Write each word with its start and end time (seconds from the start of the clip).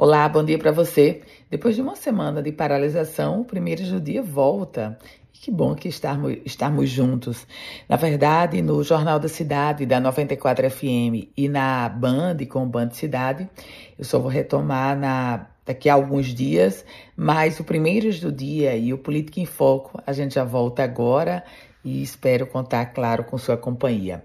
Olá, 0.00 0.28
bom 0.28 0.44
dia 0.44 0.56
para 0.56 0.70
você. 0.70 1.22
Depois 1.50 1.74
de 1.74 1.82
uma 1.82 1.96
semana 1.96 2.40
de 2.40 2.52
paralisação, 2.52 3.40
o 3.40 3.44
primeiro 3.44 3.82
do 3.82 4.00
dia 4.00 4.22
volta. 4.22 4.96
Que 5.32 5.50
bom 5.50 5.74
que 5.74 5.88
estarmos, 5.88 6.38
estarmos 6.44 6.88
juntos. 6.88 7.44
Na 7.88 7.96
verdade, 7.96 8.62
no 8.62 8.80
Jornal 8.84 9.18
da 9.18 9.26
Cidade, 9.26 9.84
da 9.84 9.98
94 9.98 10.70
FM 10.70 11.32
e 11.36 11.48
na 11.48 11.88
Band, 11.88 12.36
com 12.48 12.62
o 12.62 12.66
Band 12.66 12.90
Cidade, 12.92 13.50
eu 13.98 14.04
só 14.04 14.20
vou 14.20 14.30
retomar 14.30 14.96
na, 14.96 15.48
daqui 15.66 15.88
a 15.88 15.94
alguns 15.94 16.26
dias, 16.26 16.84
mas 17.16 17.58
o 17.58 17.64
primeiro 17.64 18.08
do 18.20 18.30
dia 18.30 18.76
e 18.76 18.92
o 18.92 18.98
Política 18.98 19.40
em 19.40 19.46
Foco, 19.46 20.00
a 20.06 20.12
gente 20.12 20.36
já 20.36 20.44
volta 20.44 20.84
agora 20.84 21.42
e 21.88 22.02
espero 22.02 22.46
contar, 22.46 22.86
claro, 22.86 23.24
com 23.24 23.38
sua 23.38 23.56
companhia. 23.56 24.22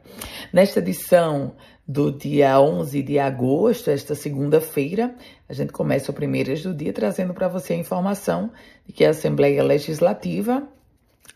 Nesta 0.51 0.79
edição 0.79 1.53
do 1.87 2.11
dia 2.11 2.59
11 2.59 3.01
de 3.01 3.17
agosto, 3.17 3.89
esta 3.89 4.15
segunda-feira, 4.15 5.15
a 5.47 5.53
gente 5.53 5.71
começa 5.71 6.11
o 6.11 6.13
primeiro 6.13 6.53
do 6.61 6.73
dia 6.73 6.91
trazendo 6.91 7.33
para 7.33 7.47
você 7.47 7.73
a 7.73 7.77
informação 7.77 8.51
de 8.85 8.91
que 8.91 9.05
a 9.05 9.11
Assembleia 9.11 9.63
Legislativa 9.63 10.67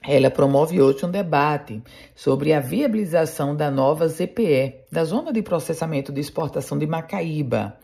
ela 0.01 0.31
promove 0.31 0.81
hoje 0.81 1.05
um 1.05 1.11
debate 1.11 1.81
sobre 2.15 2.53
a 2.53 2.61
viabilização 2.61 3.53
da 3.53 3.69
nova 3.69 4.07
ZPE, 4.07 4.85
da 4.89 5.03
Zona 5.03 5.33
de 5.33 5.41
Processamento 5.41 6.13
de 6.13 6.21
Exportação 6.21 6.77
de 6.77 6.87
Macaíba. 6.87 7.77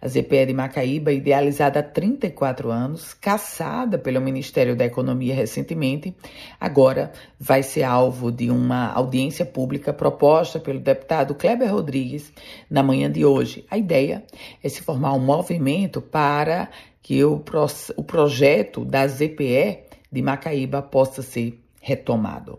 A 0.00 0.06
ZPE 0.06 0.46
de 0.46 0.54
Macaíba, 0.54 1.10
idealizada 1.10 1.80
há 1.80 1.82
34 1.82 2.70
anos, 2.70 3.12
caçada 3.12 3.98
pelo 3.98 4.20
Ministério 4.20 4.76
da 4.76 4.84
Economia 4.84 5.34
recentemente, 5.34 6.14
agora 6.60 7.10
vai 7.40 7.62
ser 7.62 7.82
alvo 7.82 8.30
de 8.30 8.50
uma 8.50 8.92
audiência 8.92 9.44
pública 9.44 9.92
proposta 9.92 10.60
pelo 10.60 10.78
deputado 10.78 11.34
Kleber 11.34 11.72
Rodrigues 11.72 12.32
na 12.70 12.84
manhã 12.84 13.10
de 13.10 13.24
hoje. 13.24 13.66
A 13.68 13.76
ideia 13.76 14.22
é 14.62 14.68
se 14.68 14.80
formar 14.80 15.14
um 15.14 15.18
movimento 15.20 16.00
para 16.00 16.68
que 17.02 17.24
o, 17.24 17.42
o 17.96 18.02
projeto 18.04 18.84
da 18.84 19.08
ZPE 19.08 19.84
de 20.12 20.22
Macaíba 20.22 20.80
possa 20.80 21.20
ser 21.20 21.63
retomado. 21.84 22.58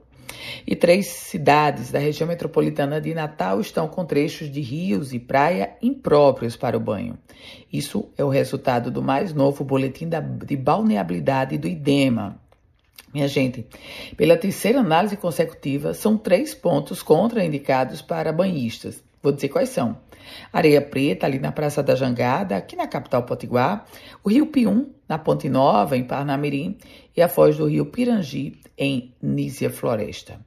E 0.65 0.75
três 0.75 1.07
cidades 1.07 1.91
da 1.91 1.97
região 1.97 2.27
metropolitana 2.27 3.01
de 3.01 3.13
Natal 3.13 3.59
estão 3.59 3.87
com 3.87 4.05
trechos 4.05 4.51
de 4.51 4.61
rios 4.61 5.13
e 5.13 5.19
praia 5.19 5.75
impróprios 5.81 6.55
para 6.55 6.77
o 6.77 6.79
banho. 6.79 7.17
Isso 7.73 8.09
é 8.17 8.23
o 8.23 8.29
resultado 8.29 8.91
do 8.91 9.01
mais 9.01 9.33
novo 9.33 9.63
boletim 9.63 10.07
de 10.45 10.55
balneabilidade 10.55 11.57
do 11.57 11.67
IDEMA. 11.67 12.39
Minha 13.13 13.27
gente, 13.27 13.65
pela 14.15 14.37
terceira 14.37 14.79
análise 14.79 15.17
consecutiva, 15.17 15.93
são 15.93 16.17
três 16.17 16.53
pontos 16.53 17.01
contraindicados 17.01 18.01
para 18.01 18.31
banhistas. 18.31 19.03
Vou 19.25 19.33
dizer 19.33 19.49
quais 19.49 19.69
são. 19.69 19.97
Areia 20.53 20.79
Preta, 20.79 21.25
ali 21.25 21.39
na 21.39 21.51
Praça 21.51 21.81
da 21.81 21.95
Jangada, 21.95 22.55
aqui 22.55 22.75
na 22.75 22.85
capital 22.85 23.23
potiguar, 23.23 23.83
o 24.23 24.29
Rio 24.29 24.45
Pium, 24.45 24.91
na 25.09 25.17
Ponte 25.17 25.49
Nova, 25.49 25.97
em 25.97 26.03
Parnamirim, 26.03 26.77
e 27.17 27.23
a 27.23 27.27
foz 27.27 27.57
do 27.57 27.65
Rio 27.65 27.87
Pirangi, 27.87 28.59
em 28.77 29.15
Nízia 29.19 29.71
Floresta. 29.71 30.39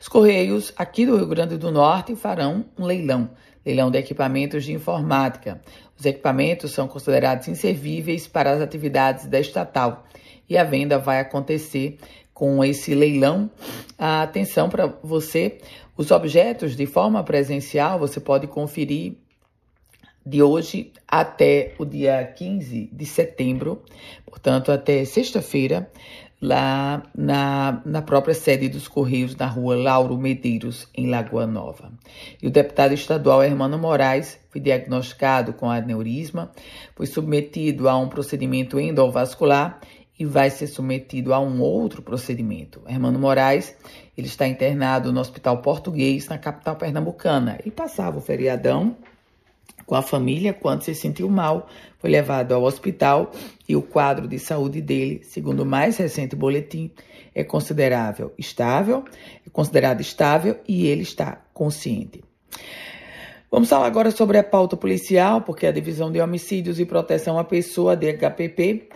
Os 0.00 0.06
Correios, 0.06 0.72
aqui 0.76 1.04
do 1.04 1.16
Rio 1.16 1.26
Grande 1.26 1.56
do 1.56 1.72
Norte, 1.72 2.14
farão 2.14 2.66
um 2.78 2.84
leilão, 2.84 3.30
leilão 3.66 3.90
de 3.90 3.98
equipamentos 3.98 4.64
de 4.64 4.72
informática. 4.72 5.60
Os 5.98 6.06
equipamentos 6.06 6.70
são 6.70 6.86
considerados 6.86 7.48
inservíveis 7.48 8.28
para 8.28 8.52
as 8.52 8.60
atividades 8.60 9.26
da 9.26 9.40
estatal 9.40 10.04
e 10.48 10.56
a 10.56 10.62
venda 10.62 11.00
vai 11.00 11.18
acontecer 11.18 11.98
com 12.32 12.64
esse 12.64 12.94
leilão. 12.94 13.50
Atenção 13.98 14.68
para 14.68 14.86
você, 15.02 15.58
os 16.00 16.10
objetos 16.10 16.76
de 16.76 16.86
forma 16.86 17.22
presencial 17.22 17.98
você 17.98 18.18
pode 18.18 18.46
conferir 18.46 19.18
de 20.24 20.42
hoje 20.42 20.94
até 21.06 21.74
o 21.78 21.84
dia 21.84 22.24
15 22.24 22.88
de 22.90 23.04
setembro, 23.04 23.82
portanto, 24.24 24.72
até 24.72 25.04
sexta-feira, 25.04 25.90
lá 26.40 27.02
na, 27.14 27.82
na 27.84 28.00
própria 28.00 28.32
sede 28.32 28.66
dos 28.70 28.88
Correios, 28.88 29.36
na 29.36 29.44
rua 29.44 29.76
Lauro 29.76 30.16
Medeiros, 30.16 30.88
em 30.94 31.10
Lagoa 31.10 31.46
Nova. 31.46 31.92
E 32.42 32.46
o 32.46 32.50
deputado 32.50 32.94
estadual 32.94 33.42
Hermano 33.42 33.78
Moraes 33.78 34.40
foi 34.48 34.58
diagnosticado 34.58 35.52
com 35.52 35.70
aneurisma, 35.70 36.50
foi 36.96 37.04
submetido 37.04 37.90
a 37.90 37.98
um 37.98 38.08
procedimento 38.08 38.80
endovascular 38.80 39.78
e 40.20 40.24
vai 40.26 40.50
ser 40.50 40.66
submetido 40.66 41.32
a 41.32 41.40
um 41.40 41.62
outro 41.62 42.02
procedimento. 42.02 42.82
Hermano 42.86 43.18
Moraes, 43.18 43.74
ele 44.14 44.26
está 44.26 44.46
internado 44.46 45.10
no 45.14 45.18
Hospital 45.18 45.62
Português, 45.62 46.28
na 46.28 46.36
capital 46.36 46.76
pernambucana. 46.76 47.56
Ele 47.58 47.70
passava 47.70 48.18
o 48.18 48.20
feriadão 48.20 48.94
com 49.86 49.94
a 49.94 50.02
família 50.02 50.52
quando 50.52 50.82
se 50.82 50.94
sentiu 50.94 51.26
mal, 51.30 51.68
foi 51.98 52.10
levado 52.10 52.52
ao 52.52 52.62
hospital 52.62 53.32
e 53.66 53.74
o 53.74 53.80
quadro 53.80 54.28
de 54.28 54.38
saúde 54.38 54.82
dele, 54.82 55.22
segundo 55.24 55.60
o 55.60 55.66
mais 55.66 55.96
recente 55.96 56.36
boletim, 56.36 56.90
é 57.34 57.42
considerável 57.42 58.34
estável, 58.36 59.04
é 59.46 59.48
considerado 59.50 60.02
estável 60.02 60.60
e 60.68 60.86
ele 60.86 61.02
está 61.02 61.40
consciente. 61.54 62.22
Vamos 63.50 63.70
falar 63.70 63.86
agora 63.86 64.10
sobre 64.10 64.36
a 64.36 64.44
pauta 64.44 64.76
policial, 64.76 65.40
porque 65.40 65.66
a 65.66 65.72
Divisão 65.72 66.12
de 66.12 66.20
Homicídios 66.20 66.78
e 66.78 66.84
Proteção 66.84 67.38
à 67.38 67.42
Pessoa, 67.42 67.96
DHPP, 67.96 68.90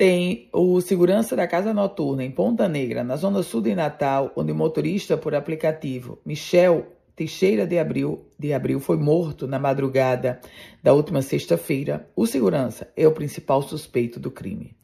tem 0.00 0.48
o 0.50 0.80
segurança 0.80 1.36
da 1.36 1.46
casa 1.46 1.74
noturna 1.74 2.24
em 2.24 2.30
Ponta 2.30 2.66
Negra, 2.66 3.04
na 3.04 3.16
zona 3.16 3.42
sul 3.42 3.60
de 3.60 3.74
Natal, 3.74 4.32
onde 4.34 4.50
o 4.50 4.54
motorista 4.54 5.14
por 5.14 5.34
aplicativo 5.34 6.18
Michel 6.24 6.86
Teixeira 7.14 7.66
de 7.66 7.78
Abril, 7.78 8.24
de 8.38 8.54
Abril 8.54 8.80
foi 8.80 8.96
morto 8.96 9.46
na 9.46 9.58
madrugada 9.58 10.40
da 10.82 10.94
última 10.94 11.20
sexta-feira. 11.20 12.08
O 12.16 12.26
segurança 12.26 12.90
é 12.96 13.06
o 13.06 13.12
principal 13.12 13.60
suspeito 13.60 14.18
do 14.18 14.30
crime. 14.30 14.74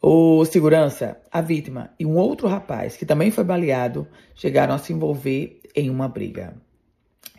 O 0.00 0.44
segurança, 0.44 1.20
a 1.28 1.40
vítima 1.40 1.90
e 1.98 2.06
um 2.06 2.16
outro 2.16 2.46
rapaz 2.46 2.96
que 2.96 3.04
também 3.04 3.32
foi 3.32 3.42
baleado 3.42 4.06
chegaram 4.36 4.76
a 4.76 4.78
se 4.78 4.92
envolver 4.92 5.60
em 5.74 5.90
uma 5.90 6.06
briga. 6.06 6.54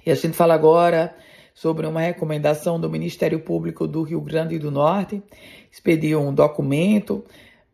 E 0.05 0.11
a 0.11 0.15
gente 0.15 0.35
fala 0.35 0.53
agora 0.53 1.15
sobre 1.53 1.85
uma 1.85 2.01
recomendação 2.01 2.79
do 2.79 2.89
Ministério 2.89 3.39
Público 3.39 3.87
do 3.87 4.03
Rio 4.03 4.21
Grande 4.21 4.57
do 4.57 4.71
Norte, 4.71 5.21
expediu 5.71 6.21
um 6.21 6.33
documento 6.33 7.23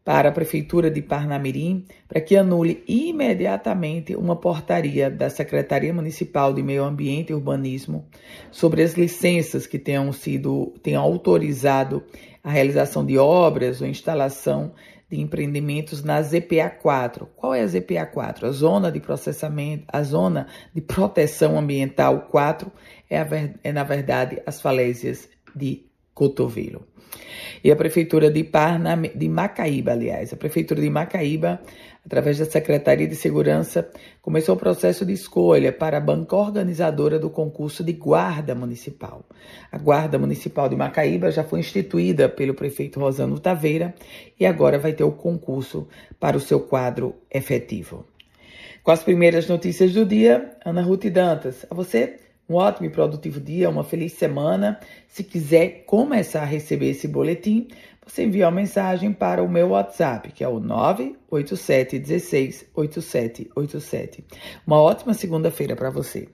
para 0.07 0.29
a 0.29 0.31
Prefeitura 0.31 0.89
de 0.89 1.01
Parnamirim 1.01 1.85
para 2.07 2.21
que 2.21 2.37
anule 2.37 2.81
imediatamente 2.87 4.15
uma 4.15 4.37
portaria 4.37 5.11
da 5.11 5.29
Secretaria 5.29 5.93
Municipal 5.93 6.53
de 6.53 6.63
Meio 6.63 6.85
Ambiente 6.85 7.31
e 7.31 7.35
Urbanismo 7.35 8.05
sobre 8.49 8.83
as 8.83 8.93
licenças 8.93 9.67
que 9.67 9.77
tenham 9.77 10.13
sido 10.13 10.73
tenham 10.81 11.03
autorizado 11.03 12.03
a 12.41 12.49
realização 12.49 13.05
de 13.05 13.17
obras 13.17 13.81
ou 13.81 13.87
instalação 13.87 14.71
de 15.09 15.19
empreendimentos 15.19 16.03
na 16.03 16.21
ZPA 16.21 16.69
4. 16.69 17.27
Qual 17.35 17.53
é 17.53 17.61
a 17.61 17.67
ZPA 17.67 18.05
4? 18.05 18.47
A 18.47 18.51
zona 18.51 18.91
de 18.91 18.99
processamento, 18.99 19.85
a 19.87 20.03
zona 20.03 20.47
de 20.73 20.81
proteção 20.81 21.57
ambiental 21.57 22.27
4 22.29 22.71
é, 23.09 23.19
a, 23.19 23.27
é 23.63 23.71
na 23.71 23.83
verdade 23.83 24.41
as 24.45 24.61
falésias 24.61 25.29
de 25.55 25.85
Cotovelo. 26.17 26.81
E 27.63 27.71
a 27.71 27.75
Prefeitura 27.75 28.31
de, 28.31 28.43
Parna, 28.43 28.97
de 28.97 29.29
Macaíba, 29.29 29.91
aliás, 29.91 30.33
a 30.33 30.35
Prefeitura 30.35 30.81
de 30.81 30.89
Macaíba, 30.89 31.61
através 32.03 32.39
da 32.39 32.45
Secretaria 32.45 33.07
de 33.07 33.15
Segurança, 33.15 33.87
começou 34.19 34.55
o 34.55 34.57
processo 34.57 35.05
de 35.05 35.13
escolha 35.13 35.71
para 35.71 35.97
a 35.97 36.01
banca 36.01 36.35
organizadora 36.35 37.19
do 37.19 37.29
concurso 37.29 37.83
de 37.83 37.93
Guarda 37.93 38.55
Municipal. 38.55 39.23
A 39.71 39.77
Guarda 39.77 40.17
Municipal 40.17 40.67
de 40.67 40.75
Macaíba 40.75 41.29
já 41.29 41.43
foi 41.43 41.59
instituída 41.59 42.27
pelo 42.27 42.55
prefeito 42.55 42.99
Rosano 42.99 43.39
Taveira 43.39 43.93
e 44.39 44.45
agora 44.45 44.79
vai 44.79 44.93
ter 44.93 45.03
o 45.03 45.11
concurso 45.11 45.87
para 46.19 46.35
o 46.35 46.41
seu 46.41 46.61
quadro 46.61 47.13
efetivo. 47.31 48.07
Com 48.83 48.89
as 48.89 49.03
primeiras 49.03 49.47
notícias 49.47 49.93
do 49.93 50.03
dia, 50.03 50.57
Ana 50.65 50.81
Ruth 50.81 51.05
Dantas. 51.05 51.63
A 51.69 51.75
você 51.75 52.26
um 52.49 52.55
ótimo 52.55 52.85
e 52.87 52.89
produtivo 52.89 53.39
dia, 53.39 53.69
uma 53.69 53.83
feliz 53.83 54.13
semana. 54.13 54.79
Se 55.07 55.23
quiser 55.23 55.83
começar 55.85 56.41
a 56.41 56.45
receber 56.45 56.89
esse 56.89 57.07
boletim, 57.07 57.67
você 58.05 58.23
envia 58.23 58.45
uma 58.45 58.51
mensagem 58.51 59.11
para 59.11 59.43
o 59.43 59.49
meu 59.49 59.69
WhatsApp, 59.69 60.31
que 60.31 60.43
é 60.43 60.47
o 60.47 60.59
987 60.59 61.99
16 61.99 62.65
8787. 62.73 64.23
Uma 64.65 64.81
ótima 64.81 65.13
segunda-feira 65.13 65.75
para 65.75 65.89
você. 65.89 66.29